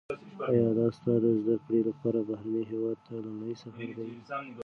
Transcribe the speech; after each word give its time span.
ایا 0.49 0.67
دا 0.77 0.85
ستا 0.95 1.13
د 1.23 1.25
زده 1.39 1.53
کړو 1.67 1.79
لپاره 1.87 2.19
بهرني 2.29 2.63
هیواد 2.71 2.97
ته 3.05 3.13
لومړنی 3.25 3.55
سفر 3.63 3.87
دی؟ 3.97 4.07